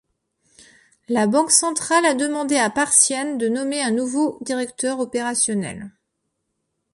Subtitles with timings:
[1.09, 5.91] La Banque centrale a demandé à Parsian de nommer un nouveau directeur opérationnel.